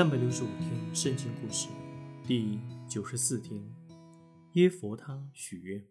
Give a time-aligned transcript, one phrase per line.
[0.00, 1.68] 三百六十五天圣经故事
[2.26, 2.58] 第
[2.88, 3.62] 九十四天，
[4.54, 5.86] 耶佛他许愿。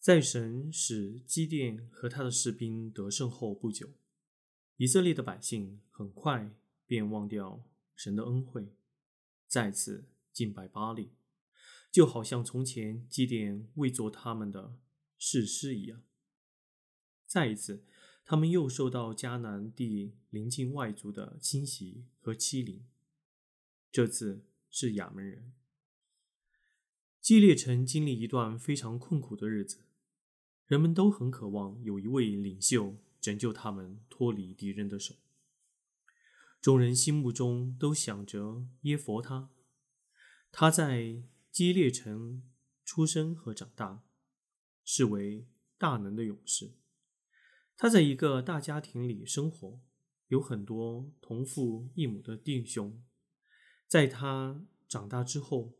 [0.00, 3.90] 在神使基甸和他的士兵得胜后不久，
[4.78, 6.52] 以色列的百姓很快
[6.88, 8.74] 便忘掉神的恩惠，
[9.46, 11.12] 再次敬拜巴利，
[11.92, 14.76] 就好像从前基甸未做他们的
[15.16, 16.02] 誓师一样。
[17.28, 17.84] 再一次。
[18.24, 22.84] 他们又受到迦南地邻近外族的侵袭和欺凌。
[23.90, 25.52] 这次是亚门人。
[27.20, 29.84] 基列城经历一段非常困苦的日子，
[30.66, 35.14] 人们都很渴望有一位领袖拯救他们脱离敌人的手。
[36.60, 39.50] 众人心目中都想着耶佛他，
[40.50, 42.42] 他在基列城
[42.84, 44.02] 出生和长大，
[44.84, 46.72] 是为大能的勇士。
[47.76, 49.80] 他在一个大家庭里生活，
[50.28, 53.02] 有很多同父异母的弟兄。
[53.88, 55.74] 在他长大之后，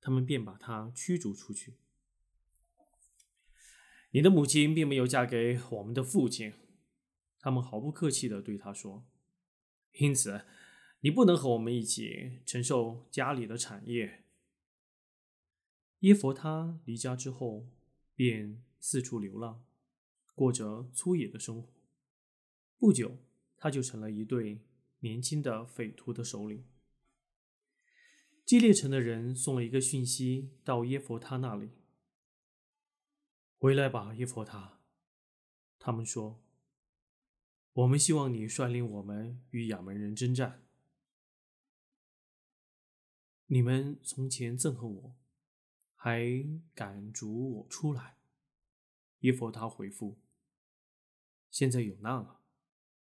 [0.00, 1.74] 他们便把他驱逐出去。
[4.10, 6.52] 你的母亲并没有嫁给我们的父亲，
[7.38, 9.06] 他们毫不客气地对他说。
[9.92, 10.44] 因此，
[11.00, 14.24] 你不能和我们一起承受家里的产业。
[16.00, 17.68] 耶佛他离家之后，
[18.14, 19.64] 便四处流浪。
[20.34, 21.68] 过着粗野的生活，
[22.78, 23.18] 不久
[23.56, 24.62] 他就成了一对
[25.00, 26.64] 年轻的匪徒的首领。
[28.44, 31.70] 基列城的人送了一个讯息到耶佛他那里
[33.58, 34.80] ：“回来吧，耶佛他。”
[35.78, 36.42] 他们说
[37.72, 40.64] ：“我们希望你率领我们与亚门人征战。
[43.46, 45.16] 你们从前憎恨我，
[45.94, 46.44] 还
[46.74, 48.18] 赶逐我出来。”
[49.22, 50.18] 耶佛他回复
[51.50, 52.40] ：“现在有难了，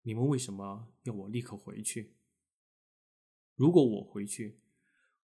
[0.01, 2.13] 你们为什么要我立刻回去？
[3.55, 4.59] 如果我回去，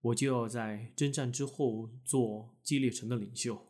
[0.01, 3.67] 我就要在征战之后做基列城的领袖。”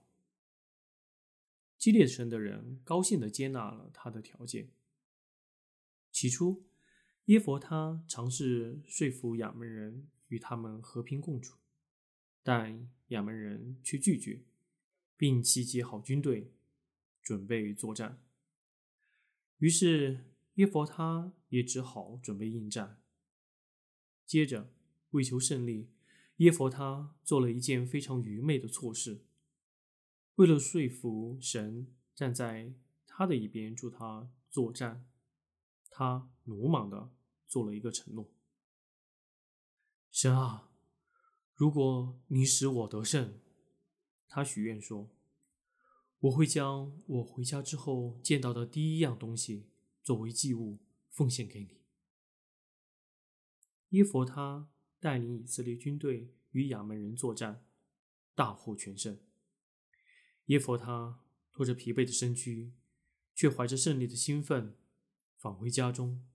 [1.76, 4.70] 基列城的人高兴地接纳了他的条件。
[6.10, 6.64] 起初，
[7.26, 11.56] 耶佛他尝试说服亚门人与他们和平共处，
[12.42, 14.42] 但亚门人却拒绝，
[15.16, 16.52] 并集结好军队。
[17.28, 18.24] 准备作战，
[19.58, 23.02] 于是耶佛他也只好准备应战。
[24.24, 24.72] 接着，
[25.10, 25.90] 为求胜利，
[26.36, 29.26] 耶佛他做了一件非常愚昧的错事。
[30.36, 32.72] 为了说服神站在
[33.04, 35.06] 他的一边助他作战，
[35.90, 37.12] 他鲁莽的
[37.46, 38.32] 做了一个承诺
[40.10, 40.70] ：“神啊，
[41.52, 43.38] 如果你使我得胜，
[44.26, 45.10] 他许愿说。”
[46.20, 49.68] 我会将我回家之后见到的第一样东西
[50.02, 50.80] 作为祭物
[51.10, 51.78] 奉献给你。
[53.90, 54.68] 耶佛他
[54.98, 57.64] 带领以色列军队与亚门人作战，
[58.34, 59.18] 大获全胜。
[60.46, 61.20] 耶佛他
[61.52, 62.72] 拖着疲惫的身躯，
[63.34, 64.76] 却怀着胜利的兴奋
[65.36, 66.26] 返回家中。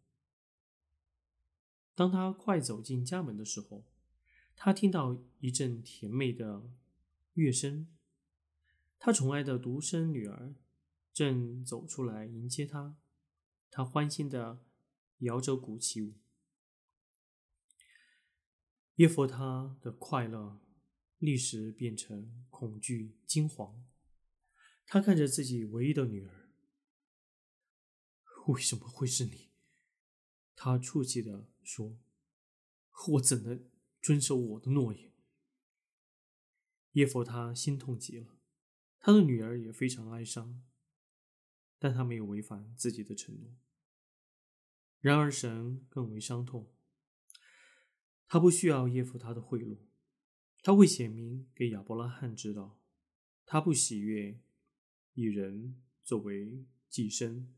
[1.93, 3.83] 当他快走进家门的时候，
[4.55, 6.71] 他听到一阵甜美的
[7.33, 7.87] 乐声。
[9.05, 10.55] 他宠爱的独生女儿
[11.11, 12.95] 正走出来迎接他，
[13.69, 14.63] 他欢欣的
[15.17, 16.13] 摇着鼓起舞。
[18.95, 20.61] 耶佛他的快乐
[21.17, 23.83] 立时变成恐惧惊惶。
[24.85, 26.49] 他看着自己唯一的女儿，
[28.47, 29.49] 为什么会是你？
[30.55, 31.99] 他啜泣的说
[33.11, 33.69] ：“我怎能
[34.01, 35.11] 遵守我的诺言？”
[36.93, 38.39] 耶佛他心痛极了。
[39.05, 40.63] 他的女儿也非常哀伤，
[41.77, 43.53] 但他没有违反自己的承诺。
[45.01, 46.73] 然而神更为伤痛，
[48.29, 49.77] 他不需要耶夫他的贿赂，
[50.61, 52.79] 他会显明给亚伯拉罕知道，
[53.45, 54.39] 他不喜悦
[55.15, 57.53] 以人作为寄生，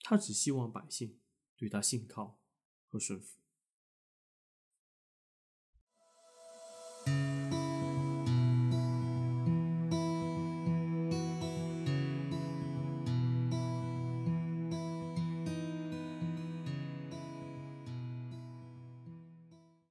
[0.00, 1.18] 他只希望百姓
[1.56, 2.38] 对他信靠
[2.84, 3.40] 和顺服。